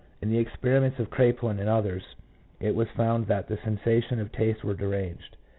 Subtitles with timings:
[0.19, 2.01] In the experiments of Kraepelin and others
[2.59, 5.37] it was found that the sensations of taste were deranged.